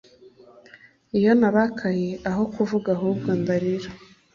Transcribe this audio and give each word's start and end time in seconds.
iyo 1.17 1.31
narakaye 1.39 2.09
aho 2.29 2.43
kuvuga 2.53 2.87
ahubwo 2.95 3.29
ndarira 3.41 3.89